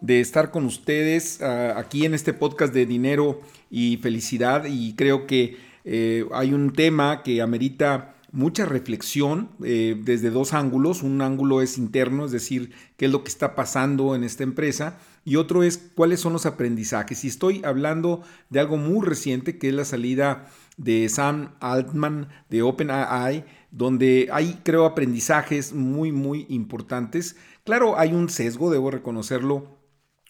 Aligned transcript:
de 0.00 0.20
estar 0.20 0.50
con 0.50 0.64
ustedes 0.64 1.42
ah, 1.42 1.74
aquí 1.76 2.04
en 2.04 2.14
este 2.14 2.32
podcast 2.32 2.72
de 2.72 2.86
dinero 2.86 3.40
y 3.70 3.98
felicidad 3.98 4.64
y 4.66 4.94
creo 4.94 5.26
que 5.26 5.56
eh, 5.84 6.26
hay 6.32 6.52
un 6.52 6.72
tema 6.72 7.22
que 7.22 7.40
amerita 7.42 8.14
mucha 8.32 8.66
reflexión 8.66 9.50
eh, 9.64 9.98
desde 10.04 10.30
dos 10.30 10.52
ángulos. 10.52 11.02
Un 11.02 11.22
ángulo 11.22 11.62
es 11.62 11.78
interno, 11.78 12.26
es 12.26 12.32
decir, 12.32 12.72
qué 12.96 13.06
es 13.06 13.12
lo 13.12 13.24
que 13.24 13.30
está 13.30 13.54
pasando 13.54 14.14
en 14.14 14.24
esta 14.24 14.42
empresa 14.42 14.98
y 15.24 15.36
otro 15.36 15.62
es 15.62 15.78
cuáles 15.94 16.20
son 16.20 16.32
los 16.32 16.46
aprendizajes. 16.46 17.24
Y 17.24 17.28
estoy 17.28 17.62
hablando 17.64 18.22
de 18.50 18.60
algo 18.60 18.76
muy 18.76 19.04
reciente 19.06 19.58
que 19.58 19.68
es 19.68 19.74
la 19.74 19.84
salida 19.84 20.46
de 20.76 21.08
Sam 21.08 21.54
Altman 21.60 22.28
de 22.48 22.62
OpenAI, 22.62 23.44
donde 23.70 24.28
hay, 24.32 24.60
creo, 24.62 24.86
aprendizajes 24.86 25.72
muy, 25.72 26.12
muy 26.12 26.46
importantes. 26.48 27.36
Claro, 27.64 27.98
hay 27.98 28.12
un 28.12 28.30
sesgo, 28.30 28.70
debo 28.70 28.90
reconocerlo, 28.90 29.77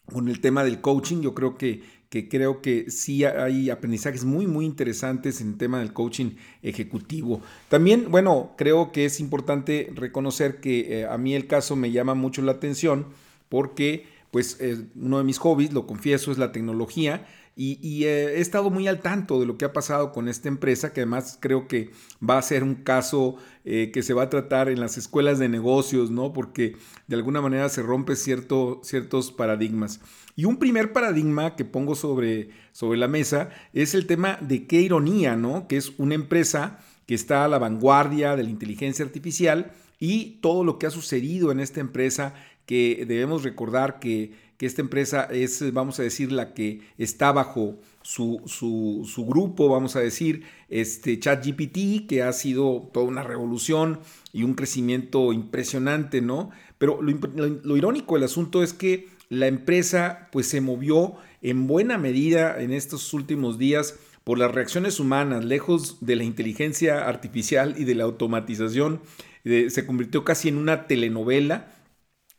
con 0.09 0.27
el 0.27 0.41
tema 0.41 0.63
del 0.63 0.81
coaching. 0.81 1.21
Yo 1.21 1.33
creo 1.33 1.57
que, 1.57 1.81
que, 2.09 2.27
creo 2.27 2.61
que 2.61 2.89
sí 2.91 3.23
hay 3.23 3.69
aprendizajes 3.69 4.25
muy, 4.25 4.47
muy 4.47 4.65
interesantes 4.65 5.41
en 5.41 5.49
el 5.49 5.57
tema 5.57 5.79
del 5.79 5.93
coaching 5.93 6.31
ejecutivo. 6.63 7.41
También, 7.69 8.09
bueno, 8.09 8.51
creo 8.57 8.91
que 8.91 9.05
es 9.05 9.19
importante 9.19 9.91
reconocer 9.95 10.59
que 10.59 10.99
eh, 10.99 11.05
a 11.05 11.17
mí 11.17 11.35
el 11.35 11.47
caso 11.47 11.75
me 11.75 11.91
llama 11.91 12.15
mucho 12.15 12.41
la 12.41 12.53
atención 12.53 13.07
porque, 13.49 14.05
pues, 14.31 14.59
uno 14.95 15.17
de 15.17 15.23
mis 15.23 15.39
hobbies, 15.39 15.73
lo 15.73 15.87
confieso, 15.87 16.31
es 16.31 16.37
la 16.37 16.51
tecnología 16.51 17.25
y, 17.61 18.05
eh, 18.05 18.37
he 18.37 18.39
estado 18.39 18.69
muy 18.69 18.87
al 18.87 19.01
tanto 19.01 19.37
de 19.37 19.45
lo 19.45 19.57
que 19.57 19.65
ha 19.65 19.73
pasado 19.73 20.13
con 20.13 20.29
esta 20.29 20.47
empresa, 20.47 20.93
que 20.93 21.01
además 21.01 21.37
creo 21.41 21.67
que 21.67 21.91
va 22.27 22.37
a 22.37 22.41
ser 22.41 22.63
un 22.63 22.75
caso 22.75 23.35
eh, 23.65 23.91
que 23.91 24.01
se 24.01 24.13
va 24.13 24.23
a 24.23 24.29
tratar 24.29 24.69
en 24.69 24.79
las 24.79 24.97
escuelas 24.97 25.39
de 25.39 25.49
negocios, 25.49 26.09
¿no? 26.09 26.31
Porque 26.31 26.77
de 27.07 27.15
alguna 27.17 27.41
manera 27.41 27.67
se 27.67 27.81
rompe 27.81 28.15
cierto, 28.15 28.79
ciertos 28.81 29.33
paradigmas. 29.33 29.99
Y 30.37 30.45
un 30.45 30.55
primer 30.57 30.93
paradigma 30.93 31.57
que 31.57 31.65
pongo 31.65 31.95
sobre, 31.95 32.51
sobre 32.71 32.97
la 32.97 33.09
mesa 33.09 33.49
es 33.73 33.93
el 33.93 34.07
tema 34.07 34.37
de 34.39 34.65
qué 34.65 34.79
ironía, 34.79 35.35
¿no? 35.35 35.67
Que 35.67 35.75
es 35.75 35.91
una 35.97 36.15
empresa 36.15 36.79
que 37.07 37.15
está 37.15 37.43
a 37.43 37.49
la 37.49 37.59
vanguardia 37.59 38.37
de 38.37 38.43
la 38.43 38.49
inteligencia 38.51 39.03
artificial 39.03 39.73
y 39.99 40.39
todo 40.41 40.63
lo 40.63 40.79
que 40.79 40.87
ha 40.87 40.91
sucedido 40.91 41.51
en 41.51 41.59
esta 41.59 41.81
empresa, 41.81 42.35
que 42.65 43.03
debemos 43.05 43.43
recordar 43.43 43.99
que 43.99 44.31
que 44.59 44.65
esta 44.65 44.81
empresa 44.81 45.23
es, 45.31 45.71
vamos 45.71 46.01
a 46.01 46.03
decir, 46.03 46.33
la 46.33 46.53
que 46.53 46.81
está 46.97 47.31
bajo 47.31 47.79
su, 48.01 48.41
su, 48.45 49.25
grupo, 49.25 49.69
vamos 49.69 49.95
a 49.95 50.01
decir, 50.01 50.43
este 50.67 51.17
ChatGPT, 51.17 52.07
que 52.09 52.23
ha 52.23 52.33
sido 52.33 52.89
toda 52.93 53.05
una 53.05 53.23
revolución 53.23 54.01
y 54.33 54.43
un 54.43 54.55
crecimiento 54.55 55.31
impresionante, 55.31 56.19
¿no? 56.19 56.51
Pero 56.77 57.01
lo, 57.01 57.77
irónico 57.77 58.15
del 58.15 58.25
asunto 58.25 58.61
es 58.61 58.73
que 58.73 59.07
la 59.29 59.47
empresa 59.47 60.27
pues 60.29 60.47
se 60.47 60.59
movió 60.59 61.15
en 61.41 61.65
buena 61.65 61.97
medida 61.97 62.61
en 62.61 62.73
estos 62.73 63.13
últimos 63.13 63.59
días 63.59 63.97
por 64.25 64.39
las 64.39 64.51
reacciones 64.51 64.99
humanas, 64.99 65.45
lejos 65.45 65.99
de 66.01 66.17
la 66.17 66.25
inteligencia 66.25 67.07
artificial 67.07 67.75
y 67.77 67.85
de 67.85 67.95
la 67.95 68.03
automatización, 68.03 68.99
eh, 69.45 69.69
se 69.69 69.85
convirtió 69.85 70.25
casi 70.25 70.49
en 70.49 70.57
una 70.57 70.85
telenovela 70.85 71.78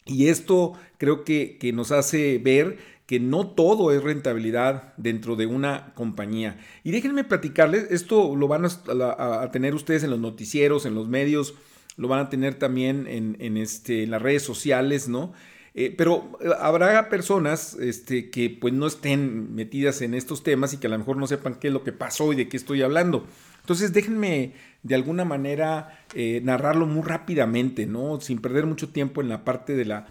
y 0.07 0.29
esto 0.29 0.75
creo 0.99 1.25
que, 1.25 1.59
nos 1.75 1.93
hace 1.93 2.39
ver 2.39 2.79
que 3.07 3.21
no 3.21 3.49
todo 3.49 3.93
es 3.93 4.03
rentabilidad 4.03 4.95
dentro 4.97 5.37
de 5.37 5.47
una 5.47 5.93
compañía. 5.95 6.59
Y 6.85 6.93
déjenme 6.93 7.25
platicarles, 7.25 7.91
esto 7.91 8.37
lo 8.37 8.49
van 8.49 8.65
a, 8.65 9.51
tener 9.51 9.75
ustedes 9.75 10.05
en 10.05 10.11
los 10.11 10.21
noticieros, 10.21 10.87
en 10.87 10.95
los 10.95 11.09
medios, 11.09 11.55
lo 11.97 12.09
van 12.09 12.21
a 12.21 12.29
tener 12.29 12.55
también 12.55 13.07
en, 13.09 13.57
este, 13.57 14.05
en 14.05 14.11
las 14.11 14.23
redes 14.23 14.43
sociales, 14.43 15.09
¿no? 15.09 15.33
Eh, 15.75 15.95
pero 15.97 16.39
eh, 16.41 16.49
habrá 16.59 17.09
personas 17.09 17.75
este, 17.75 18.31
que 18.31 18.51
pues 18.51 18.75
no 18.75 18.87
estén 18.87 19.55
metidas 19.55 20.03
en 20.03 20.15
estos 20.15 20.43
temas 20.43 20.73
y 20.73 20.79
que 20.79 20.89
a 20.89 20.91
lo 20.91 20.99
mejor 20.99 21.17
no 21.17 21.29
sepan 21.29 21.55
qué 21.55 21.69
es 21.69 21.73
lo 21.73 21.85
que 21.85 21.93
pasó 21.93 22.33
y 22.33 22.37
de 22.37 22.49
qué 22.49 22.57
estoy 22.57 22.83
hablando. 22.83 23.25
Entonces 23.61 23.93
déjenme 23.93 24.53
de 24.83 24.95
alguna 24.95 25.25
manera 25.25 26.05
eh, 26.15 26.41
narrarlo 26.43 26.87
muy 26.87 27.03
rápidamente, 27.03 27.87
¿no? 27.87 28.21
Sin 28.21 28.41
perder 28.41 28.67
mucho 28.67 28.89
tiempo 28.89 29.21
en 29.21 29.29
la 29.29 29.45
parte 29.45 29.75
de 29.75 29.85
la, 29.85 30.07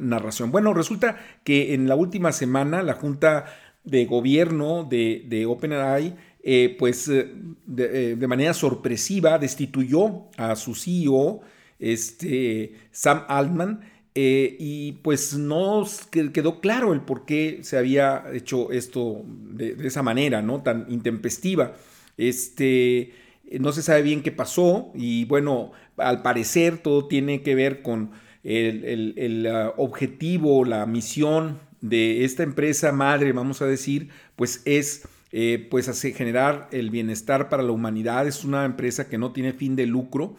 narración. 0.00 0.50
Bueno, 0.50 0.74
resulta 0.74 1.20
que 1.44 1.74
en 1.74 1.86
la 1.86 1.94
última 1.94 2.32
semana 2.32 2.82
la 2.82 2.94
Junta 2.94 3.44
de 3.84 4.06
Gobierno 4.06 4.82
de, 4.82 5.24
de 5.28 5.46
OpenAI, 5.46 6.16
eh, 6.42 6.74
pues 6.76 7.06
eh, 7.06 7.32
de, 7.66 8.26
manera 8.26 8.54
sorpresiva 8.54 9.38
destituyó 9.38 10.24
a 10.36 10.56
su 10.56 10.74
CEO, 10.74 11.42
este, 11.78 12.74
Sam 12.90 13.22
Altman, 13.28 13.82
y 14.14 14.92
pues 15.02 15.34
no 15.34 15.86
quedó 16.10 16.60
claro 16.60 16.92
el 16.92 17.00
por 17.02 17.24
qué 17.24 17.60
se 17.62 17.78
había 17.78 18.24
hecho 18.34 18.72
esto 18.72 19.22
de, 19.24 19.76
de 19.76 19.86
esa 19.86 20.02
manera, 20.02 20.42
¿no? 20.42 20.60
Tan 20.60 20.86
intempestiva. 20.88 21.74
Este, 22.16 23.12
no 23.60 23.72
se 23.72 23.82
sabe 23.82 24.02
bien 24.02 24.22
qué 24.22 24.32
pasó 24.32 24.92
y 24.94 25.24
bueno, 25.24 25.72
al 25.96 26.22
parecer 26.22 26.78
todo 26.78 27.08
tiene 27.08 27.42
que 27.42 27.54
ver 27.54 27.82
con 27.82 28.10
el, 28.44 29.46
ah, 29.46 29.72
objetivo, 29.76 30.64
la 30.64 30.86
misión 30.86 31.60
de 31.80 32.24
esta 32.24 32.42
empresa 32.42 32.92
madre, 32.92 33.32
vamos 33.32 33.62
a 33.62 33.66
decir, 33.66 34.08
pues 34.36 34.62
es 34.64 35.02
eh, 35.34 35.66
pues 35.70 35.88
hacer, 35.88 36.14
generar 36.14 36.68
el 36.72 36.90
bienestar 36.90 37.48
para 37.48 37.62
la 37.62 37.72
humanidad. 37.72 38.26
Es 38.26 38.44
una 38.44 38.64
empresa 38.64 39.08
que 39.08 39.18
no 39.18 39.32
tiene 39.32 39.52
fin 39.54 39.76
de 39.76 39.86
lucro 39.86 40.36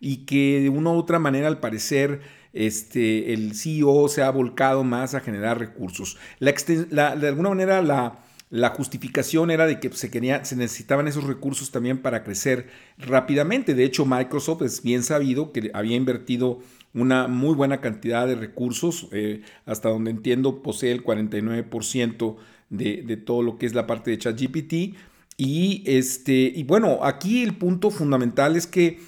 y 0.00 0.26
que 0.26 0.60
de 0.60 0.68
una 0.68 0.90
u 0.90 0.96
otra 0.96 1.18
manera, 1.18 1.48
al 1.48 1.60
parecer, 1.60 2.20
este, 2.52 3.32
el 3.32 3.54
CEO 3.54 4.08
se 4.08 4.22
ha 4.22 4.30
volcado 4.30 4.84
más 4.84 5.14
a 5.14 5.20
generar 5.20 5.58
recursos. 5.58 6.18
La, 6.38 7.16
de 7.16 7.28
alguna 7.28 7.48
manera, 7.48 7.80
la, 7.80 8.18
la 8.50 8.70
justificación 8.70 9.50
era 9.50 9.66
de 9.66 9.80
que 9.80 9.90
se, 9.92 10.10
quería, 10.10 10.44
se 10.44 10.56
necesitaban 10.56 11.08
esos 11.08 11.24
recursos 11.24 11.70
también 11.70 11.98
para 11.98 12.22
crecer 12.22 12.68
rápidamente. 12.98 13.74
De 13.74 13.84
hecho, 13.84 14.06
Microsoft 14.06 14.62
es 14.62 14.82
bien 14.82 15.02
sabido 15.02 15.52
que 15.52 15.70
había 15.74 15.96
invertido 15.96 16.60
una 16.92 17.26
muy 17.26 17.54
buena 17.54 17.80
cantidad 17.80 18.26
de 18.26 18.36
recursos, 18.36 19.08
eh, 19.10 19.42
hasta 19.66 19.88
donde 19.88 20.10
entiendo 20.10 20.62
posee 20.62 20.92
el 20.92 21.02
49% 21.02 22.36
de, 22.70 23.16
todo 23.16 23.42
lo 23.42 23.58
que 23.58 23.66
es 23.66 23.74
la 23.74 23.86
parte 23.86 24.10
de 24.10 24.18
ChatGPT. 24.18 24.96
Y, 25.36 25.82
este, 25.86 26.52
y 26.54 26.62
bueno, 26.62 27.00
aquí 27.02 27.42
el 27.42 27.56
punto 27.56 27.90
fundamental 27.90 28.54
es 28.54 28.68
que 28.68 29.00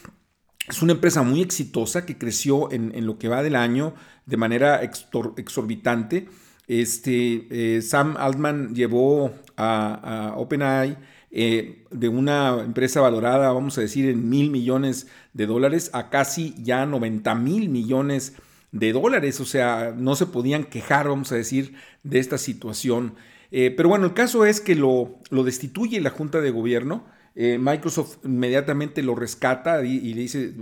es 0.68 0.82
una 0.82 0.94
empresa 0.94 1.22
muy 1.22 1.40
exitosa 1.40 2.04
que 2.04 2.18
creció 2.18 2.72
en 2.72 3.06
lo 3.06 3.18
que 3.18 3.28
va 3.28 3.44
del 3.44 3.54
año 3.54 3.94
de 4.26 4.36
manera 4.36 4.82
exorbitante. 4.82 6.26
Este, 6.68 7.46
eh, 7.50 7.82
Sam 7.82 8.16
Altman 8.18 8.74
llevó 8.74 9.32
a, 9.56 10.34
OpenAI 10.36 10.98
eh, 11.30 11.84
de 11.90 12.08
una 12.08 12.60
empresa 12.60 13.00
valorada, 13.00 13.52
vamos 13.52 13.78
a 13.78 13.82
decir, 13.82 14.08
en 14.08 14.28
mil 14.28 14.50
millones 14.50 15.06
de 15.32 15.46
dólares 15.46 15.90
a 15.92 16.10
casi 16.10 16.54
ya 16.62 16.84
90 16.86 17.34
mil 17.36 17.68
millones 17.68 18.34
de 18.72 18.92
dólares. 18.92 19.40
O 19.40 19.44
sea, 19.44 19.94
no 19.96 20.16
se 20.16 20.26
podían 20.26 20.64
quejar, 20.64 21.08
vamos 21.08 21.30
a 21.32 21.36
decir, 21.36 21.74
de 22.02 22.18
esta 22.18 22.38
situación. 22.38 23.14
Eh, 23.52 23.72
pero 23.76 23.88
bueno, 23.88 24.06
el 24.06 24.14
caso 24.14 24.44
es 24.44 24.60
que 24.60 24.74
lo, 24.74 25.20
destituye 25.30 26.00
la 26.00 26.10
Junta 26.10 26.40
de 26.40 26.50
Gobierno. 26.50 27.04
Microsoft 27.38 28.24
inmediatamente 28.24 29.02
lo 29.02 29.14
rescata 29.14 29.84
y 29.84 30.14
le 30.14 30.22
dice, 30.22 30.54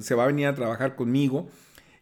se 0.00 0.14
va 0.14 0.24
a 0.24 0.26
venir 0.26 0.46
a 0.46 0.54
trabajar 0.54 0.94
conmigo. 0.94 1.48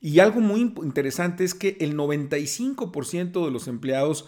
Y 0.00 0.20
algo 0.20 0.40
muy 0.40 0.60
interesante 0.60 1.44
es 1.44 1.54
que 1.54 1.76
el 1.81 1.96
95% 1.96 3.44
de 3.44 3.50
los 3.50 3.69
empleados 3.69 4.26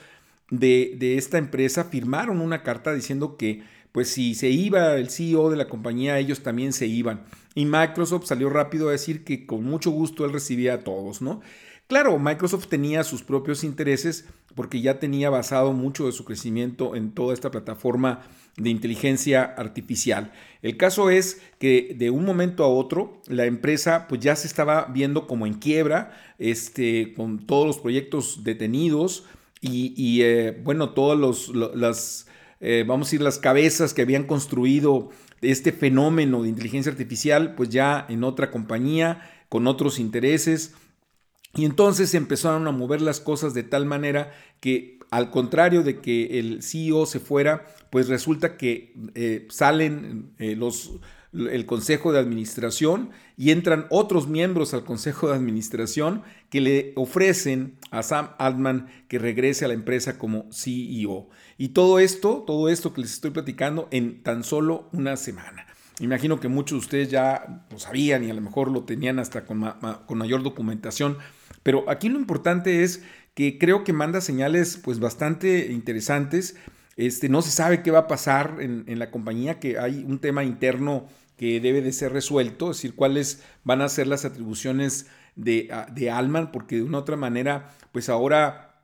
de, 0.51 1.17
esta 1.17 1.39
empresa 1.39 1.85
firmaron 1.85 2.41
una 2.41 2.63
carta 2.63 2.93
diciendo 2.93 3.37
que 3.37 3.63
pues 3.93 4.09
si 4.09 4.35
se 4.35 4.49
iba 4.51 4.97
el 4.97 5.11
CEO 5.11 5.51
de 5.51 5.57
la 5.57 5.69
compañía, 5.69 6.19
ellos 6.19 6.43
también 6.43 6.73
se 6.73 6.87
iban. 6.87 7.25
Y 7.55 7.65
Microsoft 7.65 8.27
salió 8.27 8.51
rápido 8.51 8.89
a 8.89 8.93
decir 8.93 9.25
que 9.25 9.47
con 9.47 9.65
mucho 9.65 9.91
gusto 9.91 10.25
él 10.25 10.33
recibía 10.33 10.75
a 10.75 10.85
todos, 10.85 11.23
¿no? 11.23 11.41
Claro, 11.89 12.19
Microsoft 12.19 12.69
tenía 12.69 13.03
sus 13.03 13.23
propios 13.23 13.65
intereses 13.65 14.27
porque 14.55 14.83
ya 14.83 14.99
tenía 14.99 15.31
basado 15.31 15.73
mucho 15.73 16.05
de 16.05 16.13
su 16.13 16.27
crecimiento 16.27 16.95
en 16.95 17.13
toda 17.13 17.33
esta 17.33 17.51
plataforma 17.51 18.27
de 18.59 18.69
inteligencia 18.69 19.43
artificial. 19.43 20.33
El 20.61 20.77
caso 20.77 21.09
es 21.09 21.41
que 21.59 21.95
de 21.97 22.11
un 22.11 22.27
momento 22.27 22.63
a 22.63 22.69
otro 22.69 23.23
la 23.27 23.47
empresa 23.47 24.07
pues 24.07 24.21
ya 24.21 24.37
se 24.37 24.47
estaba 24.47 24.85
viendo 24.93 25.27
como 25.27 25.47
en 25.47 25.55
quiebra, 25.55 26.13
este, 26.39 27.15
con 27.15 27.47
todos 27.47 27.67
los 27.67 27.79
proyectos 27.79 28.45
detenidos 28.45 29.25
y, 29.63 30.21
eh, 30.23 30.61
bueno, 30.63 30.91
todas 30.91 31.19
los, 31.19 31.49
las 31.49 32.27
eh, 32.61 32.85
vamos 32.87 33.07
a 33.07 33.09
decir, 33.09 33.23
las 33.23 33.39
cabezas 33.39 33.95
que 33.95 34.03
habían 34.03 34.25
construido 34.25 35.09
este 35.41 35.73
fenómeno 35.73 36.43
de 36.43 36.51
inteligencia 36.51 36.93
artificial, 36.93 37.55
pues 37.55 37.71
ya 37.71 38.05
en 38.11 38.25
otra 38.25 38.51
compañía, 38.51 39.23
con 39.49 39.67
otros 39.67 39.99
intereses. 39.99 40.75
Y 41.55 41.65
entonces 41.65 42.15
empezaron 42.15 42.67
a 42.69 42.73
mover 42.73 43.01
las 43.01 43.21
cosas 43.21 43.55
de 43.55 43.63
tal 43.63 43.87
manera 43.87 44.33
que 44.61 44.99
al 45.11 45.31
contrario 45.31 45.83
de 45.83 46.01
que 46.01 46.39
el 46.39 46.63
CEO 46.63 47.07
se 47.07 47.21
fuera, 47.21 47.67
pues 47.91 48.09
resulta 48.09 48.57
que 48.57 48.95
eh, 49.15 49.47
salen 49.49 50.33
eh, 50.39 50.55
los, 50.55 50.93
el 51.33 51.67
consejo 51.67 52.13
de 52.13 52.19
administración 52.19 53.11
y 53.37 53.51
entran 53.51 53.87
otros 53.91 54.29
miembros 54.29 54.75
al 54.75 54.85
consejo 54.85 55.29
de 55.29 55.35
administración 55.35 56.23
que 56.51 56.61
le 56.61 56.93
ofrecen 56.97 57.77
a 57.91 58.03
Sam 58.03 58.31
Altman 58.39 58.89
que 59.09 59.19
regrese 59.19 59.65
a 59.65 59.69
la 59.69 59.75
empresa 59.75 60.19
como 60.19 60.47
CEO. 60.53 61.29
Y 61.57 61.69
todo 61.69 61.99
esto, 61.99 62.45
todo 62.47 62.69
esto 62.69 62.93
que 62.93 63.03
les 63.03 63.13
estoy 63.13 63.31
platicando 63.31 63.89
en 63.91 64.23
tan 64.23 64.45
solo 64.45 64.89
una 64.93 65.17
semana. 65.17 65.67
Imagino 66.01 66.39
que 66.39 66.49
muchos 66.49 66.79
de 66.79 66.85
ustedes 66.85 67.11
ya 67.11 67.65
lo 67.71 67.79
sabían 67.79 68.25
y 68.25 68.31
a 68.31 68.35
lo 68.35 68.41
mejor 68.41 68.71
lo 68.71 68.85
tenían 68.85 69.19
hasta 69.19 69.45
con, 69.45 69.65
con 70.07 70.19
mayor 70.19 70.43
documentación, 70.43 71.19
pero 71.63 71.89
aquí 71.89 72.09
lo 72.09 72.19
importante 72.19 72.83
es 72.83 73.03
que 73.35 73.59
creo 73.59 73.85
que 73.85 73.93
manda 73.93 74.21
señales 74.21 74.77
pues 74.83 75.01
bastante 75.01 75.73
interesantes 75.73 76.57
este, 76.99 77.29
no 77.29 77.43
se 77.43 77.53
sabe 77.53 77.85
qué 77.85 77.93
va 77.93 78.01
a 78.01 78.07
pasar 78.09 78.57
en, 78.59 78.99
la 78.99 79.13
compañía, 79.13 79.61
que 79.61 79.79
hay 79.79 80.03
un 80.05 80.19
tema 80.19 80.43
interno 80.43 81.07
que 81.37 81.61
debe 81.61 81.81
de 81.81 81.93
ser 81.93 82.13
resuelto, 82.13 82.73
es 82.73 82.79
decir, 82.79 82.97
cuáles 82.97 83.45
van 83.63 83.83
a 83.83 83.89
ser 83.89 84.09
las 84.09 84.25
atribuciones 84.25 85.07
de, 85.37 85.73
de 85.93 86.11
Alman, 86.11 86.51
porque 86.51 86.75
de 86.75 86.83
una 86.83 86.99
otra 86.99 87.17
manera, 87.17 87.71
pues 87.93 88.09
ahora 88.09 88.83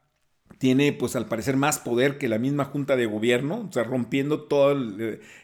tiene, 0.59 0.93
pues 0.93 1.17
al 1.17 1.27
parecer, 1.27 1.57
más 1.57 1.81
poder 1.81 2.17
que 2.17 2.29
la 2.29 2.39
misma 2.39 2.67
Junta 2.67 2.95
de 2.95 3.07
Gobierno, 3.07 3.67
o 3.69 3.73
sea, 3.73 3.83
rompiendo 3.83 4.43
toda 4.43 4.77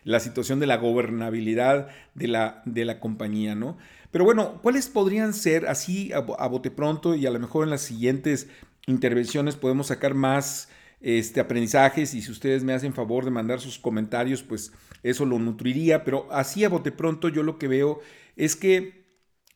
la 0.04 0.20
situación 0.20 0.60
de 0.60 0.68
la 0.68 0.76
gobernabilidad 0.76 1.88
de 2.14 2.28
la, 2.28 2.62
de 2.66 2.84
la 2.84 3.00
compañía, 3.00 3.56
¿no? 3.56 3.78
Pero 4.10 4.24
bueno, 4.24 4.60
¿cuáles 4.62 4.88
podrían 4.88 5.34
ser, 5.34 5.66
así 5.66 6.12
a, 6.12 6.20
bote 6.20 6.70
pronto, 6.70 7.14
y 7.14 7.26
a 7.26 7.30
lo 7.30 7.38
mejor 7.38 7.64
en 7.64 7.70
las 7.70 7.82
siguientes 7.82 8.48
intervenciones 8.86 9.56
podemos 9.56 9.88
sacar 9.88 10.14
más 10.14 10.68
este, 11.00 11.40
aprendizajes 11.40 12.14
y 12.14 12.22
si 12.22 12.30
ustedes 12.30 12.64
me 12.64 12.72
hacen 12.72 12.92
favor 12.92 13.24
de 13.24 13.30
mandar 13.30 13.60
sus 13.60 13.78
comentarios, 13.78 14.42
pues 14.42 14.72
eso 15.02 15.24
lo 15.24 15.38
nutriría, 15.38 16.04
pero 16.04 16.26
así 16.30 16.64
a 16.64 16.68
bote 16.68 16.92
pronto 16.92 17.28
yo 17.28 17.42
lo 17.42 17.58
que 17.58 17.68
veo 17.68 18.00
es 18.36 18.56
que 18.56 19.04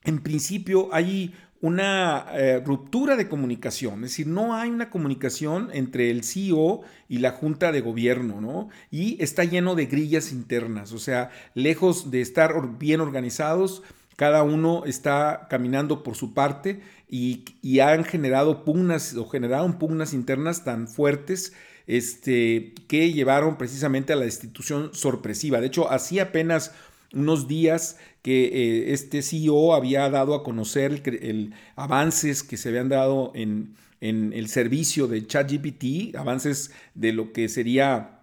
en 0.05 0.23
principio 0.23 0.89
hay 0.93 1.35
una 1.61 2.27
eh, 2.35 2.61
ruptura 2.63 3.17
de 3.17 3.27
comunicación, 3.27 4.05
es 4.05 4.11
decir, 4.11 4.27
no 4.27 4.55
hay 4.55 4.69
una 4.69 4.91
comunicación 4.91 5.71
entre 5.73 6.11
el 6.11 6.23
CEO 6.23 6.83
y 7.09 7.19
la 7.19 7.31
junta 7.31 7.73
de 7.73 7.81
gobierno, 7.81 8.43
¿no? 8.43 8.69
Y 8.91 9.17
está 9.23 9.45
lleno 9.45 9.75
de 9.75 9.87
grillas 9.87 10.31
internas, 10.31 10.93
o 10.93 10.99
sea, 10.99 11.31
lejos 11.55 12.11
de 12.11 12.21
estar 12.21 12.79
bien 12.79 13.01
organizados, 13.01 13.83
cada 14.17 14.43
uno 14.43 14.85
está 14.87 15.47
caminando 15.51 16.03
por 16.03 16.17
su 16.17 16.35
parte 16.35 16.81
y, 17.09 17.45
han 17.81 18.05
generado 18.05 18.65
pugnas 18.65 19.15
o 19.15 19.29
generaron 19.29 19.79
pugnas 19.79 20.15
internas 20.15 20.65
tan 20.65 20.89
fuertes 20.89 21.53
este, 21.87 22.75
que 22.89 23.13
llevaron 23.13 23.59
precisamente 23.59 24.13
a 24.13 24.17
la 24.17 24.25
destitución 24.25 24.91
sorpresiva. 24.95 25.61
De 25.61 25.67
hecho, 25.67 25.91
hacía 25.91 26.25
apenas 26.25 26.73
unos 27.13 27.47
días 27.47 27.99
que 28.23 28.45
eh, 28.47 28.93
este 28.93 29.23
CEO 29.23 29.75
había 29.75 30.09
dado 30.11 30.35
a 30.35 30.43
conocer 30.43 31.03
el, 31.07 31.55
avances 31.77 32.43
que 32.43 32.57
se 32.57 32.71
habían 32.71 32.89
dado 32.89 33.33
en, 33.35 33.77
en 34.01 34.33
el 34.33 34.49
servicio 34.49 35.07
de 35.07 35.27
ChatGPT, 35.27 36.17
avances 36.17 36.73
de 36.95 37.13
lo 37.13 37.33
que 37.33 37.49
sería 37.49 38.15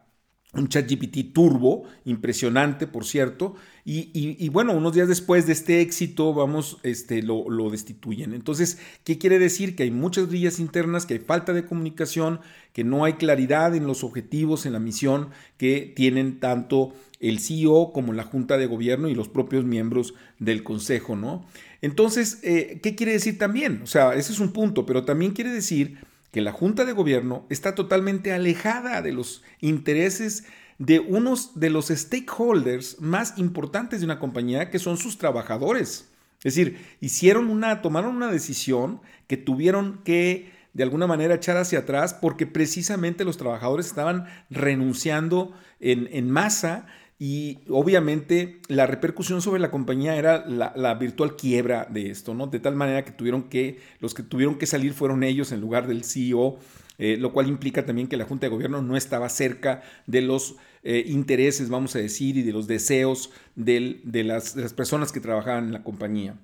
un 0.54 0.68
ChatGPT 0.68 1.34
turbo, 1.34 1.84
impresionante, 2.04 2.88
por 2.88 3.06
cierto, 3.06 3.56
y, 3.84 4.50
bueno, 4.50 4.74
unos 4.74 4.94
días 4.94 5.08
después 5.08 5.48
de 5.48 5.54
este 5.54 5.82
éxito, 5.82 6.34
vamos, 6.34 6.78
este, 6.84 7.24
lo, 7.24 7.70
destituyen. 7.72 8.34
Entonces, 8.34 8.78
¿qué 9.04 9.18
quiere 9.18 9.40
decir? 9.40 9.76
Que 9.76 9.84
hay 9.84 9.92
muchas 9.92 10.28
grillas 10.28 10.60
internas, 10.60 11.06
que 11.06 11.16
hay 11.16 11.20
falta 11.20 11.54
de 11.54 11.66
comunicación, 11.66 12.42
que 12.74 12.84
no 12.84 13.06
hay 13.06 13.14
claridad 13.14 13.76
en 13.76 13.88
los 13.88 14.04
objetivos, 14.04 14.66
en 14.66 14.74
la 14.74 14.80
misión 14.80 15.30
que 15.58 15.92
tienen 15.96 16.40
tanto 16.40 16.94
el 17.20 17.40
CEO 17.40 17.92
como 17.94 18.14
la 18.14 18.24
Junta 18.24 18.58
de 18.58 18.68
Gobierno 18.68 19.10
y 19.10 19.16
los 19.16 19.30
propios 19.30 19.66
miembros 19.66 20.14
del 20.40 20.64
Consejo, 20.64 21.16
¿no? 21.16 21.46
Entonces, 21.82 22.40
eh, 22.44 22.80
¿qué 22.84 22.96
quiere 22.96 23.14
decir 23.14 23.38
también? 23.38 23.82
O 23.84 23.88
sea, 23.88 24.14
ese 24.14 24.32
es 24.32 24.40
un 24.40 24.54
punto, 24.54 24.86
pero 24.86 25.06
también 25.06 25.32
quiere 25.32 25.52
decir 25.52 25.98
que 26.32 26.42
la 26.42 26.52
Junta 26.52 26.86
de 26.86 26.94
Gobierno 26.94 27.46
está 27.50 27.76
totalmente 27.76 28.32
alejada 28.32 29.02
de 29.02 29.12
los 29.12 29.44
intereses 29.60 30.46
de 30.82 31.00
unos 31.00 31.60
de 31.60 31.70
los 31.70 31.90
stakeholders 31.90 33.00
más 33.00 33.38
importantes 33.38 34.00
de 34.00 34.06
una 34.06 34.18
compañía, 34.18 34.72
que 34.72 34.80
son 34.80 34.98
sus 34.98 35.20
trabajadores. 35.20 36.10
Es 36.44 36.56
decir, 36.56 36.84
hicieron 37.00 37.52
una, 37.52 37.84
tomaron 37.84 38.16
una 38.16 38.32
decisión 38.32 39.00
que 39.28 39.38
tuvieron 39.38 40.02
que 40.04 40.52
de 40.74 40.82
alguna 40.82 41.06
manera 41.06 41.36
echar 41.36 41.56
hacia 41.58 41.80
atrás 41.80 42.16
porque 42.16 42.48
precisamente 42.48 43.26
los 43.26 43.38
trabajadores 43.38 43.86
estaban 43.86 44.26
renunciando 44.50 45.54
en, 45.80 46.10
en 46.12 46.32
masa 46.32 46.88
y 47.20 47.60
obviamente 47.70 48.60
la 48.68 48.88
repercusión 48.88 49.44
sobre 49.44 49.60
la 49.60 49.70
compañía 49.70 50.16
era 50.16 50.44
la, 50.48 50.96
virtual 50.96 51.36
quiebra 51.36 51.86
de 51.88 52.10
esto, 52.10 52.34
¿no? 52.34 52.48
De 52.48 52.60
tal 52.60 52.76
manera 52.76 53.06
que 53.06 53.12
tuvieron 53.12 53.44
que, 53.44 53.80
los 54.00 54.16
que 54.16 54.24
tuvieron 54.24 54.58
que 54.58 54.66
salir 54.66 54.94
fueron 54.94 55.22
ellos 55.22 55.52
en 55.52 55.62
lugar 55.62 55.86
del 55.86 56.04
CEO, 56.04 56.58
eh, 57.02 57.18
lo 57.18 57.34
cual 57.34 57.48
implica 57.48 57.84
también 57.84 58.08
que 58.08 58.16
la 58.16 58.26
Junta 58.26 58.46
de 58.46 58.52
Gobierno 58.52 58.84
no 58.84 58.96
estaba 58.96 59.28
cerca 59.28 59.82
de 60.06 60.22
los 60.22 60.58
eh, 60.84 61.04
intereses, 61.08 61.68
vamos 61.68 61.96
a 61.96 62.00
decir, 62.00 62.38
y 62.38 62.44
de 62.44 62.54
los 62.54 62.68
deseos 62.68 63.32
de, 63.56 64.00
las, 64.24 64.54
de 64.54 64.62
las 64.62 64.74
personas 64.76 65.12
que 65.12 65.20
trabajaban 65.20 65.66
en 65.66 65.74
la 65.74 65.84
compañía. 65.84 66.40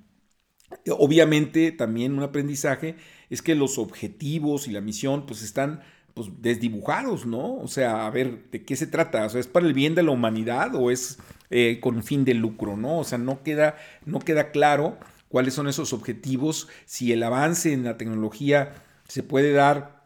Obviamente 0.90 1.72
también 1.72 2.14
un 2.14 2.24
aprendizaje 2.24 2.96
es 3.30 3.44
que 3.44 3.54
los 3.54 3.78
objetivos 3.78 4.68
y 4.68 4.72
la 4.72 4.82
misión 4.82 5.28
pues 5.28 5.44
están 5.44 5.82
pues, 6.16 6.30
desdibujados, 6.42 7.28
¿no? 7.28 7.58
O 7.58 7.68
sea, 7.68 8.08
a 8.08 8.10
ver, 8.10 8.50
¿de 8.50 8.66
qué 8.66 8.76
se 8.76 8.88
trata? 8.88 9.28
O 9.28 9.38
¿es 9.38 9.46
para 9.46 9.68
el 9.68 9.74
bien 9.74 9.94
de 9.94 10.02
la 10.02 10.10
humanidad 10.10 10.74
o 10.74 10.90
es 10.90 11.20
eh, 11.52 11.78
con 11.80 12.02
fin 12.02 12.26
de 12.26 12.34
lucro, 12.34 12.76
¿no? 12.76 12.98
O 12.98 13.04
sea, 13.04 13.20
no 13.20 13.44
queda, 13.44 13.76
no 14.06 14.18
queda 14.18 14.50
claro 14.50 14.98
cuáles 15.28 15.54
son 15.54 15.68
esos 15.68 15.94
objetivos, 15.94 16.68
si 16.86 17.12
el 17.12 17.22
avance 17.22 17.74
en 17.74 17.84
la 17.84 17.96
tecnología 17.98 18.74
se 19.08 19.22
puede 19.22 19.52
dar 19.52 19.97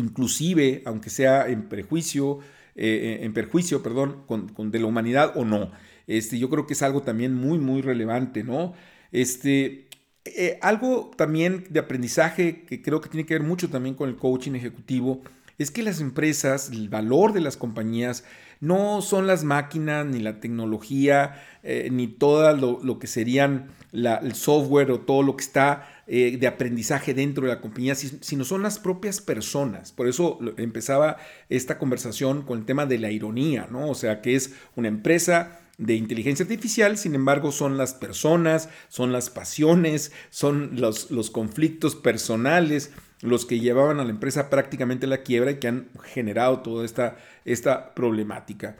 inclusive, 0.00 0.82
aunque 0.86 1.10
sea 1.10 1.48
en 1.48 1.68
prejuicio, 1.68 2.40
eh, 2.76 3.20
en 3.22 3.32
perjuicio, 3.32 3.82
perdón, 3.82 4.24
con, 4.26 4.70
de 4.70 4.78
la 4.78 4.86
humanidad 4.86 5.32
o 5.36 5.44
no. 5.44 5.70
Este, 6.06 6.38
yo 6.38 6.50
creo 6.50 6.66
que 6.66 6.74
es 6.74 6.82
algo 6.82 7.02
también 7.02 7.34
muy, 7.34 7.58
muy 7.58 7.82
relevante, 7.82 8.44
¿no? 8.44 8.74
Este, 9.12 9.86
eh, 10.24 10.58
algo 10.62 11.10
también 11.16 11.66
de 11.70 11.80
aprendizaje 11.80 12.64
que 12.64 12.82
creo 12.82 13.00
que 13.00 13.08
tiene 13.08 13.26
que 13.26 13.34
ver 13.34 13.42
mucho 13.42 13.70
también 13.70 13.94
con 13.94 14.08
el 14.08 14.16
coaching 14.16 14.52
ejecutivo 14.52 15.22
es 15.58 15.70
que 15.70 15.82
las 15.82 16.00
empresas, 16.00 16.70
el 16.70 16.88
valor 16.88 17.32
de 17.32 17.40
las 17.40 17.56
compañías, 17.56 18.24
no 18.60 19.02
son 19.02 19.26
las 19.26 19.44
máquinas, 19.44 20.06
ni 20.06 20.20
la 20.20 20.40
tecnología, 20.40 21.42
eh, 21.62 21.88
ni 21.92 22.08
todo 22.08 22.80
lo, 22.82 22.98
que 22.98 23.06
serían 23.06 23.70
el 23.92 24.34
software 24.34 24.90
o 24.90 25.00
todo 25.00 25.22
lo 25.22 25.36
que 25.36 25.44
está 25.44 26.02
eh, 26.06 26.36
de 26.38 26.46
aprendizaje 26.46 27.14
dentro 27.14 27.44
de 27.44 27.54
la 27.54 27.60
compañía, 27.60 27.94
sino 27.94 28.44
son 28.44 28.62
las 28.62 28.78
propias 28.78 29.20
personas. 29.20 29.92
Por 29.92 30.08
eso 30.08 30.38
empezaba 30.56 31.18
esta 31.48 31.78
conversación 31.78 32.42
con 32.42 32.58
el 32.60 32.64
tema 32.64 32.86
de 32.86 32.98
la 32.98 33.10
ironía, 33.10 33.68
¿no? 33.70 33.88
O 33.90 33.94
sea, 33.94 34.22
que 34.22 34.34
es 34.34 34.54
una 34.76 34.88
empresa 34.88 35.60
de 35.76 35.94
inteligencia 35.94 36.44
artificial, 36.44 36.96
sin 36.96 37.14
embargo, 37.14 37.50
son 37.50 37.76
las 37.76 37.94
personas, 37.94 38.68
son 38.88 39.12
las 39.12 39.28
pasiones, 39.28 40.12
son 40.30 40.80
los, 40.80 41.10
los 41.10 41.30
conflictos 41.30 41.96
personales 41.96 42.92
los 43.24 43.46
que 43.46 43.60
llevaban 43.60 44.00
a 44.00 44.04
la 44.04 44.10
empresa 44.10 44.50
prácticamente 44.50 45.06
la 45.06 45.22
quiebra 45.22 45.52
y 45.52 45.58
que 45.58 45.68
han 45.68 45.88
generado 46.02 46.60
toda 46.60 46.84
esta, 46.84 47.16
esta 47.44 47.94
problemática. 47.94 48.76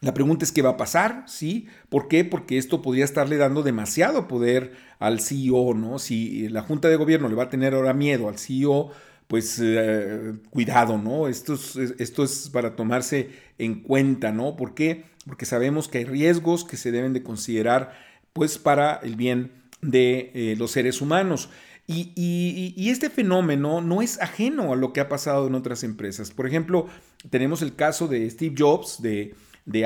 La 0.00 0.14
pregunta 0.14 0.44
es 0.44 0.52
qué 0.52 0.62
va 0.62 0.70
a 0.70 0.76
pasar, 0.76 1.24
¿sí? 1.26 1.66
¿Por 1.88 2.06
qué? 2.06 2.24
Porque 2.24 2.58
esto 2.58 2.82
podría 2.82 3.04
estarle 3.04 3.38
dando 3.38 3.62
demasiado 3.62 4.28
poder 4.28 4.72
al 4.98 5.20
CEO, 5.20 5.74
¿no? 5.74 5.98
Si 5.98 6.48
la 6.48 6.62
Junta 6.62 6.88
de 6.88 6.96
Gobierno 6.96 7.28
le 7.28 7.34
va 7.34 7.44
a 7.44 7.50
tener 7.50 7.74
ahora 7.74 7.94
miedo 7.94 8.28
al 8.28 8.38
CEO, 8.38 8.90
pues 9.26 9.58
eh, 9.60 10.34
cuidado, 10.50 10.98
¿no? 10.98 11.28
Esto 11.28 11.54
es, 11.54 11.76
esto 11.76 12.22
es 12.22 12.50
para 12.50 12.76
tomarse 12.76 13.30
en 13.58 13.80
cuenta, 13.82 14.32
¿no? 14.32 14.54
¿Por 14.54 14.74
qué? 14.74 15.04
Porque 15.26 15.46
sabemos 15.46 15.88
que 15.88 15.98
hay 15.98 16.04
riesgos 16.04 16.64
que 16.64 16.76
se 16.76 16.92
deben 16.92 17.12
de 17.12 17.22
considerar, 17.22 17.92
pues, 18.32 18.58
para 18.58 18.96
el 18.96 19.16
bien 19.16 19.50
de 19.80 20.30
eh, 20.34 20.54
los 20.58 20.70
seres 20.70 21.00
humanos. 21.00 21.48
Y, 21.88 22.90
este 22.90 23.10
fenómeno 23.10 23.80
no 23.80 24.02
es 24.02 24.20
ajeno 24.20 24.72
a 24.72 24.76
lo 24.76 24.92
que 24.92 25.00
ha 25.00 25.08
pasado 25.08 25.46
en 25.46 25.54
otras 25.54 25.84
empresas. 25.84 26.32
Por 26.32 26.46
ejemplo, 26.46 26.86
tenemos 27.30 27.62
el 27.62 27.74
caso 27.74 28.08
de 28.08 28.28
Steve 28.28 28.54
Jobs 28.58 29.00
de, 29.00 29.34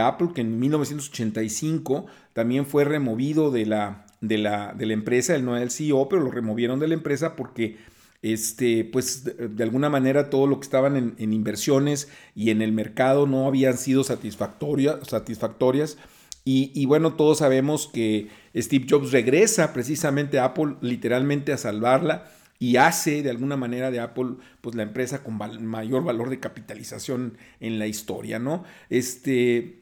Apple, 0.00 0.30
que 0.35 0.40
en 0.40 0.59
1985 0.59 2.07
también 2.33 2.64
fue 2.64 2.85
removido 2.85 3.50
de 3.50 3.66
la, 3.66 4.07
empresa, 4.21 5.35
él 5.35 5.45
no 5.45 5.57
era 5.57 5.62
el 5.62 5.71
CEO, 5.71 6.09
pero 6.09 6.23
lo 6.23 6.30
removieron 6.30 6.80
de 6.80 6.88
la 6.88 6.95
empresa 6.95 7.37
porque 7.37 7.76
este, 8.23 8.85
pues 8.85 9.25
de, 9.25 9.62
alguna 9.62 9.88
manera 9.88 10.30
todo 10.30 10.47
lo 10.47 10.61
que 10.61 10.64
estaban 10.64 11.14
en, 11.19 11.33
inversiones 11.33 12.09
y 12.35 12.50
en 12.50 12.62
el 12.62 12.73
mercado 12.73 13.26
no 13.26 13.47
habían 13.47 13.76
sido 13.76 14.04
satisfactorias 14.04 15.99
y, 16.44 16.85
bueno, 16.87 17.14
todos 17.14 17.38
sabemos 17.38 17.88
que 17.92 18.28
Steve 18.56 18.87
Jobs 18.88 19.12
regresa 19.12 19.73
precisamente 19.73 20.38
a 20.38 20.47
Apple 20.47 20.76
literalmente 20.80 21.52
a 21.52 21.59
salvarla 21.59 22.30
y 22.59 22.76
hace 22.76 23.23
de 23.23 23.30
alguna 23.30 23.56
manera 23.56 23.90
de 23.90 24.00
Apple 24.00 24.35
pues 24.61 24.75
la 24.75 24.82
empresa 24.82 25.23
con 25.23 25.38
mayor 25.64 26.04
valor 26.04 26.28
de 26.28 26.40
capitalización 26.40 27.38
en 27.61 27.78
la 27.78 27.87
historia, 27.87 28.38
¿no? 28.38 28.64
Este, 28.90 29.80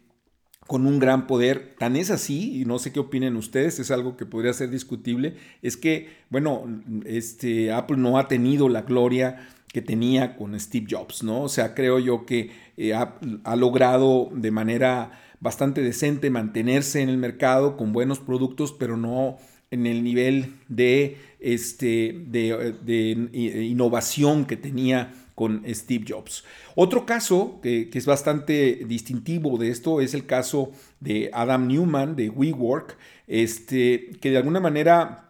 con 0.69 0.87
un 0.87 0.99
gran 0.99 1.27
poder. 1.27 1.75
Tan 1.79 1.97
es 1.97 2.11
así, 2.11 2.61
y 2.61 2.65
no 2.67 2.79
sé 2.79 2.93
qué 2.93 3.01
opinen 3.01 3.37
ustedes, 3.37 3.81
es 3.81 3.91
algo 3.91 4.17
que 4.17 4.27
podría 4.27 4.53
ser 4.53 4.71
discutible, 4.71 5.35
es 5.63 5.77
que, 5.77 6.09
bueno, 6.29 6.65
este, 7.07 7.73
Apple 7.73 7.97
no 7.97 8.19
ha 8.19 8.29
tenido 8.29 8.69
la 8.69 8.83
gloria 8.83 9.49
que 9.73 9.83
tenía 9.83 10.37
con 10.37 10.59
Steve 10.61 10.87
Jobs, 10.91 11.23
¿no? 11.23 11.43
O 11.43 11.49
sea, 11.49 11.75
creo 11.75 11.99
yo 11.99 12.27
que 12.27 12.51
eh, 12.77 12.95
ha, 12.95 13.57
logrado 13.57 14.31
de 14.33 14.51
manera 14.51 15.11
bastante 15.41 15.83
decente 15.83 16.31
mantenerse 16.31 17.01
en 17.01 17.09
el 17.09 17.19
mercado 17.19 17.77
con 17.77 17.93
buenos 17.93 18.19
productos, 18.19 18.73
pero 18.73 18.97
no 18.97 19.39
en 19.71 19.87
el 19.87 20.03
nivel 20.03 20.55
de, 20.69 21.19
este, 21.41 22.25
de, 22.27 22.75
de 22.83 23.65
innovación 23.65 24.47
que 24.47 24.57
tenía 24.57 25.13
con 25.39 25.63
Steve 25.73 26.05
Jobs. 26.09 26.43
Otro 26.75 27.07
caso 27.07 27.61
que, 27.63 27.89
es 27.95 28.07
bastante 28.07 28.85
distintivo 28.89 29.57
de 29.57 29.71
esto 29.71 30.01
es 30.01 30.13
el 30.13 30.27
caso 30.27 30.73
de 30.99 31.31
Adam 31.33 31.69
Newman 31.69 32.17
de 32.17 32.29
WeWork, 32.29 32.99
este, 33.29 34.11
que 34.21 34.33
de 34.33 34.37
alguna 34.37 34.59
manera 34.59 35.28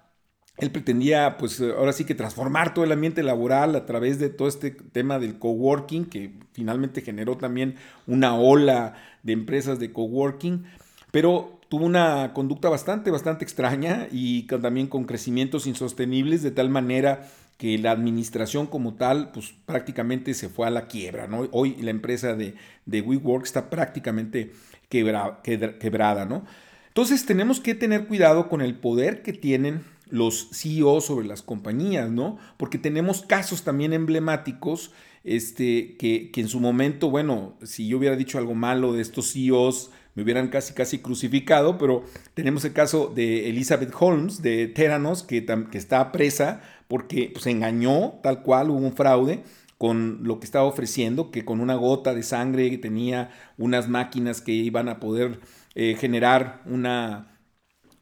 él 0.59 0.71
pretendía, 0.73 1.37
pues 1.39 1.61
ahora 1.61 1.93
sí 1.93 2.05
que 2.05 2.15
transformar 2.15 2.75
todo 2.75 2.85
el 2.85 2.93
ambiente 2.93 3.23
laboral 3.23 3.77
a 3.77 3.87
través 3.87 4.19
de 4.19 4.29
todo 4.29 4.49
este 4.49 4.73
tema 4.73 5.19
del 5.19 5.39
coworking, 5.39 6.07
que 6.07 6.33
finalmente 6.53 7.01
generó 7.01 7.37
también 7.37 7.77
una 8.07 8.35
ola 8.37 8.95
de 9.23 9.35
empresas 9.35 9.79
de 9.79 9.93
coworking, 9.93 10.65
pero 11.13 11.61
tuvo 11.69 11.87
una 11.87 12.33
conducta 12.35 12.69
bastante, 12.69 13.11
bastante 13.11 13.45
extraña 13.45 14.09
y 14.11 14.43
también 14.43 14.89
con 14.89 15.05
crecimientos 15.05 15.67
insostenibles, 15.67 16.43
de 16.43 16.51
tal 16.51 16.71
manera 16.71 17.29
que 17.57 17.79
la 17.79 17.91
administración 17.91 18.67
como 18.67 18.95
tal, 18.95 19.31
pues 19.33 19.55
prácticamente 19.67 20.35
se 20.35 20.49
fue 20.49 20.67
a 20.67 20.71
la 20.71 20.87
quiebra, 20.87 21.27
¿no? 21.27 21.49
Hoy 21.53 21.77
la 21.81 21.91
empresa 21.91 22.35
de, 22.35 22.55
de 22.87 23.01
WeWork 23.01 23.45
está 23.45 23.69
prácticamente 23.69 24.53
quebrada, 24.89 26.25
¿no? 26.25 26.45
Entonces 26.89 27.27
tenemos 27.27 27.61
que 27.61 27.75
tener 27.75 28.07
cuidado 28.07 28.49
con 28.49 28.61
el 28.61 28.75
poder 28.77 29.23
que 29.23 29.33
tienen 29.33 29.83
los 30.11 30.49
CEOs 30.53 31.07
sobre 31.07 31.27
las 31.27 31.43
compañías, 31.43 32.11
¿no? 32.11 32.39
Porque 32.57 32.79
tenemos 32.79 33.23
casos 33.23 33.63
también 33.63 33.93
emblemáticos, 33.93 34.93
este, 35.25 35.97
que, 35.99 36.31
que 36.31 36.41
en 36.41 36.49
su 36.49 36.61
momento, 36.61 37.11
bueno, 37.11 37.57
si 37.63 37.89
yo 37.89 37.99
hubiera 37.99 38.17
dicho 38.17 38.39
algo 38.39 38.55
malo 38.55 38.93
de 38.93 39.03
estos 39.03 39.33
CEOs, 39.33 39.91
me 40.15 40.25
hubieran 40.25 40.49
casi 40.49 40.75
casi 40.75 40.99
crucificado, 40.99 41.79
pero 41.79 42.03
tenemos 42.35 42.65
el 42.65 42.73
caso 42.73 43.13
de 43.15 43.49
Elizabeth 43.51 43.95
Holmes 43.97 44.43
de 44.43 44.67
Theranos, 44.67 45.23
que, 45.23 45.47
que 45.71 45.79
está 45.79 46.11
presa 46.11 46.61
porque 46.89 47.31
pues, 47.33 47.47
engañó 47.47 48.15
tal 48.23 48.43
cual, 48.43 48.71
hubo 48.71 48.79
un 48.79 48.95
fraude 48.95 49.45
con 49.79 50.25
lo 50.25 50.41
que 50.41 50.47
estaba 50.47 50.65
ofreciendo, 50.65 51.31
que 51.31 51.45
con 51.45 51.61
una 51.61 51.77
gota 51.77 52.15
de 52.15 52.25
sangre 52.25 52.77
tenía 52.79 53.31
unas 53.59 53.89
máquinas 53.89 54.41
que 54.41 54.51
iban 54.51 54.89
a 54.89 54.99
poder 54.99 55.39
eh, 55.77 55.95
generar 55.97 56.63
una, 56.67 57.38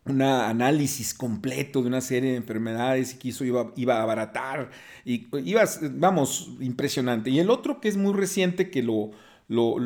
una 0.08 0.48
análisis 0.48 1.14
completo 1.14 1.82
de 1.82 1.88
una 1.88 2.00
serie 2.00 2.30
de 2.30 2.36
enfermedades 2.36 3.14
y 3.14 3.18
que 3.18 3.28
eso 3.30 3.44
iba, 3.44 3.72
iba 3.76 3.98
a 3.98 4.02
abaratar. 4.02 4.70
Y 5.04 5.26
iba, 5.44 5.64
vamos, 5.92 6.56
impresionante. 6.60 7.30
Y 7.30 7.40
el 7.40 7.50
otro 7.50 7.80
que 7.80 7.88
es 7.88 7.96
muy 7.96 8.14
reciente, 8.14 8.70
que 8.70 8.82
lo, 8.82 9.10
lo, 9.48 9.76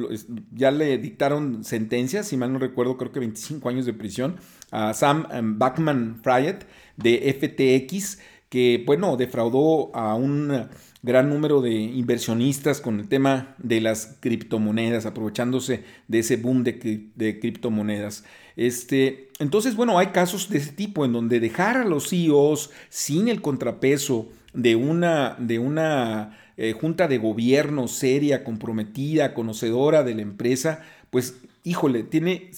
ya 0.52 0.70
le 0.70 0.98
dictaron 0.98 1.64
sentencias, 1.64 2.28
si 2.28 2.36
mal 2.36 2.52
no 2.52 2.58
recuerdo, 2.58 2.96
creo 2.96 3.12
que 3.12 3.20
25 3.20 3.68
años 3.68 3.86
de 3.86 3.92
prisión, 3.92 4.36
a 4.70 4.94
Sam 4.94 5.26
em, 5.32 5.58
Backman 5.58 6.20
Fryett 6.22 6.66
de 6.96 7.32
FTX, 7.32 8.18
que, 8.48 8.82
bueno, 8.84 9.16
defraudó 9.16 9.94
a 9.94 10.14
un 10.14 10.68
gran 11.02 11.30
número 11.30 11.62
de 11.62 11.72
inversionistas 11.72 12.80
con 12.80 13.00
el 13.00 13.08
tema 13.08 13.54
de 13.58 13.80
las 13.80 14.18
criptomonedas, 14.20 15.06
aprovechándose 15.06 15.84
de 16.08 16.18
ese 16.18 16.36
boom 16.36 16.64
de, 16.64 17.38
criptomonedas. 17.40 18.24
Este, 18.61 19.31
entonces, 19.38 19.75
bueno, 19.75 19.99
hay 19.99 20.09
casos 20.09 20.50
de 20.50 20.59
ese 20.59 20.73
tipo 20.73 21.07
en 21.07 21.14
donde 21.14 21.40
dejar 21.40 21.79
a 21.79 21.85
los 21.87 22.11
CEOs 22.11 22.69
sin 22.90 23.29
el 23.29 23.40
contrapeso 23.40 24.29
de 24.52 24.76
una, 24.76 25.35
de 25.38 25.59
una 25.59 26.38
eh, 26.59 26.75
junta 26.79 27.09
de 27.09 27.17
gobierno 27.17 27.88
seria, 27.88 28.45
comprometida, 28.45 29.33
conocedora 29.33 30.02
de 30.02 30.14
la 30.14 30.21
empresa, 30.21 30.83
pues, 31.09 31.37
híjole, 31.64 32.02
tiene 32.02 32.50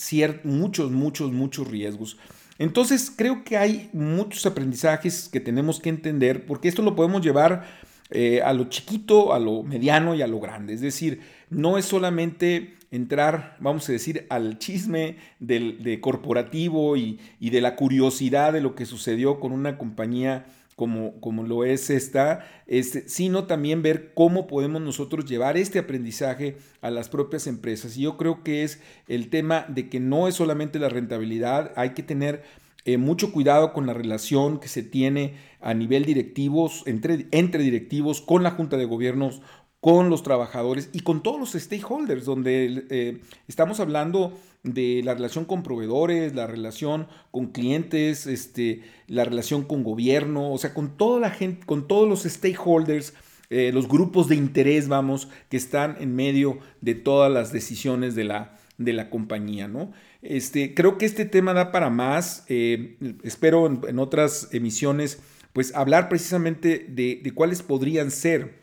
muchos, 0.42 0.90
muchos, 0.90 1.30
muchos 1.30 1.68
riesgos. 1.68 2.18
Entonces 2.58 3.12
creo 3.14 3.44
que 3.44 3.56
hay 3.56 3.88
muchos 3.92 4.44
aprendizajes 4.44 5.28
que 5.28 5.38
tenemos 5.38 5.78
que 5.78 5.90
entender 5.90 6.46
porque 6.46 6.66
esto 6.66 6.82
lo 6.82 6.96
podemos 6.96 7.22
llevar 7.22 7.62
eh, 8.10 8.42
a 8.42 8.52
lo 8.52 8.64
chiquito, 8.64 9.32
a 9.32 9.38
lo 9.38 9.62
mediano 9.62 10.16
y 10.16 10.22
a 10.22 10.26
lo 10.26 10.40
grande. 10.40 10.74
Es 10.74 10.80
decir, 10.80 11.20
no 11.48 11.78
es 11.78 11.84
solamente 11.84 12.74
entrar, 12.92 13.56
vamos 13.58 13.88
a 13.88 13.92
decir, 13.92 14.26
al 14.30 14.58
chisme 14.58 15.16
del, 15.40 15.82
de 15.82 16.00
corporativo 16.00 16.96
y, 16.96 17.18
y 17.40 17.50
de 17.50 17.60
la 17.60 17.74
curiosidad 17.74 18.52
de 18.52 18.60
lo 18.60 18.76
que 18.76 18.86
sucedió 18.86 19.40
con 19.40 19.50
una 19.50 19.78
compañía 19.78 20.46
como, 20.76 21.20
como 21.20 21.42
lo 21.42 21.64
es 21.64 21.90
esta, 21.90 22.46
este, 22.66 23.08
sino 23.08 23.44
también 23.44 23.82
ver 23.82 24.12
cómo 24.14 24.46
podemos 24.46 24.80
nosotros 24.82 25.26
llevar 25.26 25.56
este 25.56 25.78
aprendizaje 25.78 26.56
a 26.80 26.90
las 26.90 27.08
propias 27.08 27.46
empresas. 27.46 27.96
Y 27.96 28.02
yo 28.02 28.16
creo 28.16 28.42
que 28.42 28.64
es 28.64 28.80
el 29.08 29.28
tema 29.28 29.66
de 29.68 29.88
que 29.88 30.00
no 30.00 30.28
es 30.28 30.34
solamente 30.34 30.78
la 30.78 30.88
rentabilidad, 30.88 31.72
hay 31.76 31.90
que 31.90 32.02
tener 32.02 32.42
eh, 32.84 32.96
mucho 32.96 33.32
cuidado 33.32 33.72
con 33.72 33.86
la 33.86 33.94
relación 33.94 34.58
que 34.58 34.66
se 34.66 34.82
tiene 34.82 35.34
a 35.60 35.72
nivel 35.72 36.04
directivos, 36.04 36.82
entre, 36.86 37.28
entre 37.30 37.62
directivos, 37.62 38.20
con 38.20 38.42
la 38.42 38.50
Junta 38.50 38.76
de 38.76 38.86
Gobiernos, 38.86 39.40
con 39.82 40.10
los 40.10 40.22
trabajadores 40.22 40.90
y 40.92 41.00
con 41.00 41.24
todos 41.24 41.40
los 41.40 41.60
stakeholders, 41.60 42.24
donde 42.24 42.86
eh, 42.88 43.20
estamos 43.48 43.80
hablando 43.80 44.38
de 44.62 45.02
la 45.04 45.12
relación 45.12 45.44
con 45.44 45.64
proveedores, 45.64 46.36
la 46.36 46.46
relación 46.46 47.08
con 47.32 47.48
clientes, 47.48 48.28
este, 48.28 48.82
la 49.08 49.24
relación 49.24 49.64
con 49.64 49.82
gobierno, 49.82 50.52
o 50.52 50.58
sea, 50.58 50.72
con 50.72 50.96
toda 50.96 51.18
la 51.18 51.30
gente, 51.30 51.66
con 51.66 51.88
todos 51.88 52.08
los 52.08 52.22
stakeholders, 52.22 53.12
eh, 53.50 53.72
los 53.74 53.88
grupos 53.88 54.28
de 54.28 54.36
interés, 54.36 54.86
vamos, 54.86 55.28
que 55.48 55.56
están 55.56 55.96
en 55.98 56.14
medio 56.14 56.60
de 56.80 56.94
todas 56.94 57.32
las 57.32 57.52
decisiones 57.52 58.14
de 58.14 58.22
la, 58.22 58.56
de 58.78 58.92
la 58.92 59.10
compañía, 59.10 59.66
¿no? 59.66 59.90
Este, 60.22 60.74
creo 60.74 60.96
que 60.96 61.06
este 61.06 61.24
tema 61.24 61.54
da 61.54 61.72
para 61.72 61.90
más. 61.90 62.44
Eh, 62.48 62.98
espero 63.24 63.66
en, 63.66 63.98
otras 63.98 64.48
emisiones, 64.52 65.18
pues, 65.52 65.74
hablar 65.74 66.08
precisamente 66.08 66.86
de, 66.88 67.20
de 67.20 67.34
cuáles 67.34 67.64
podrían 67.64 68.12
ser 68.12 68.61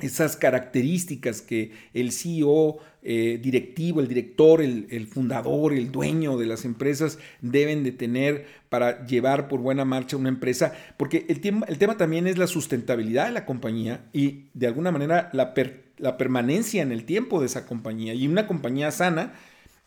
esas 0.00 0.36
características 0.36 1.42
que 1.42 1.72
el 1.92 2.12
CEO 2.12 2.78
eh, 3.02 3.38
directivo, 3.42 4.00
el 4.00 4.08
director, 4.08 4.60
el, 4.60 5.06
fundador, 5.06 5.72
el 5.72 5.90
dueño 5.90 6.36
de 6.36 6.46
las 6.46 6.64
empresas 6.64 7.18
deben 7.40 7.84
de 7.84 7.92
tener 7.92 8.46
para 8.68 9.06
llevar 9.06 9.48
por 9.48 9.60
buena 9.60 9.84
marcha 9.84 10.16
una 10.16 10.28
empresa, 10.28 10.72
porque 10.96 11.24
el 11.28 11.40
tema, 11.40 11.64
el 11.68 11.78
tema 11.78 11.96
también 11.96 12.26
es 12.26 12.38
la 12.38 12.46
sustentabilidad 12.46 13.26
de 13.26 13.32
la 13.32 13.46
compañía 13.46 14.04
y 14.12 14.46
de 14.54 14.66
alguna 14.66 14.90
manera 14.90 15.30
la, 15.32 15.54
la 15.96 16.16
permanencia 16.16 16.82
en 16.82 16.92
el 16.92 17.04
tiempo 17.04 17.40
de 17.40 17.46
esa 17.46 17.66
compañía 17.66 18.14
y 18.14 18.26
una 18.26 18.46
compañía 18.46 18.90
sana 18.90 19.32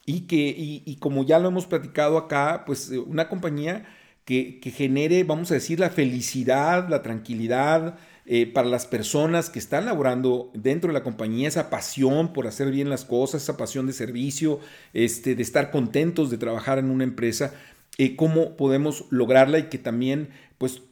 y 0.05 0.21
que, 0.21 0.55
y, 0.57 0.95
como 0.95 1.23
ya 1.23 1.37
lo 1.37 1.49
hemos 1.49 1.67
platicado 1.67 2.17
acá, 2.17 2.63
pues 2.65 2.89
eh, 2.91 2.97
una 2.97 3.29
compañía 3.29 3.85
que, 4.25 4.59
que 4.59 4.71
genere, 4.71 5.23
vamos 5.23 5.51
a 5.51 5.55
decir, 5.55 5.79
la 5.79 5.89
felicidad, 5.89 6.89
la 6.89 7.01
tranquilidad, 7.01 7.97
eh, 8.25 8.45
para 8.45 8.67
las 8.67 8.85
personas 8.85 9.49
que 9.49 9.59
están 9.59 9.85
laborando 9.85 10.51
dentro 10.53 10.89
de 10.89 10.93
la 10.93 11.03
compañía, 11.03 11.47
esa 11.47 11.69
pasión 11.69 12.33
por 12.33 12.47
hacer 12.47 12.71
bien 12.71 12.89
las 12.89 13.03
cosas, 13.03 13.43
esa 13.43 13.57
pasión 13.57 13.87
de 13.87 13.93
servicio, 13.93 14.59
este, 14.93 15.35
de 15.35 15.41
estar 15.41 15.71
contentos 15.71 16.29
de 16.29 16.37
trabajar 16.37 16.77
en 16.77 16.91
una 16.91 17.03
empresa, 17.03 17.53
eh, 17.97 18.15
cómo 18.15 18.55
podemos 18.57 19.05
lograrla 19.09 19.59
y 19.59 19.69
que 19.69 19.77
también 19.77 20.29
pues, 20.57 20.83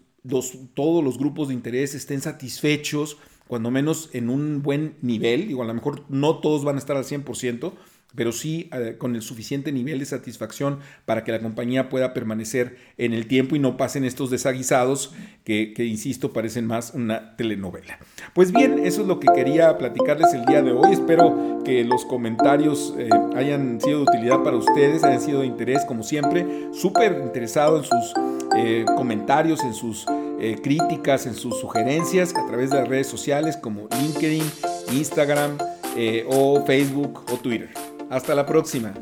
todos 0.74 1.04
los 1.04 1.18
grupos 1.18 1.48
de 1.48 1.54
interés 1.54 1.96
estén 1.96 2.22
satisfechos, 2.22 3.18
cuando 3.48 3.72
menos 3.72 4.10
en 4.14 4.30
un 4.30 4.62
buen 4.62 4.96
nivel, 5.02 5.50
igual 5.50 5.70
a 5.70 5.74
lo 5.74 5.76
mejor 5.76 6.04
no 6.10 6.40
todos 6.40 6.64
van 6.64 6.76
a 6.76 6.80
estar 6.80 6.98
al 6.98 7.06
100%, 7.06 7.74
pero 8.16 8.32
sí 8.32 8.70
eh, 8.74 8.96
con 8.98 9.16
el 9.16 9.22
suficiente 9.22 9.72
nivel 9.72 10.00
de 10.00 10.06
satisfacción 10.06 10.80
para 11.06 11.24
que 11.24 11.32
la 11.32 11.40
compañía 11.40 11.90
pueda 11.90 12.14
permanecer 12.14 12.78
en 12.98 13.14
el 13.14 13.28
tiempo 13.28 13.56
y 13.56 13.60
no 13.60 13.78
pasen 13.78 14.04
estos 14.04 14.32
desaguisados 14.32 15.14
que, 15.44 15.74
insisto, 15.78 16.32
parecen 16.32 16.68
más 16.68 16.94
una 16.94 17.36
telenovela. 17.36 17.98
Pues 18.36 18.52
bien, 18.52 18.78
eso 18.86 19.02
es 19.02 19.08
lo 19.08 19.20
que 19.20 19.28
quería 19.34 19.80
platicarles 19.80 20.32
el 20.34 20.46
día 20.46 20.62
de 20.62 20.72
hoy. 20.72 20.94
Espero 20.94 21.64
que 21.66 21.84
los 21.84 22.06
comentarios 22.06 22.94
eh, 23.00 23.10
hayan 23.36 23.82
sido 23.82 24.00
de 24.00 24.04
utilidad 24.04 24.44
para 24.44 24.58
ustedes, 24.58 25.04
hayan 25.04 25.22
sido 25.22 25.42
de 25.42 25.48
interés, 25.48 25.84
como 25.86 26.04
siempre. 26.04 26.46
Súper 26.72 27.20
interesado 27.24 27.78
en 27.78 27.84
sus 27.84 28.14
eh, 28.58 28.86
comentarios, 28.96 29.64
en 29.64 29.74
sus 29.74 30.06
críticas, 30.64 31.26
en 31.26 31.34
sus 31.34 31.60
sugerencias 31.60 32.34
a 32.34 32.48
través 32.48 32.70
de 32.70 32.78
las 32.78 32.88
redes 32.88 33.08
sociales 33.08 33.58
como 33.58 33.90
LinkedIn, 34.02 34.44
Instagram 34.94 35.58
o 36.30 36.64
Facebook 36.66 37.26
o 37.30 37.36
Twitter. 37.36 37.89
Hasta 38.10 38.34
la 38.34 38.46
próxima. 38.46 38.94